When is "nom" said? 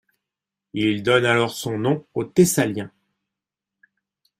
1.77-2.07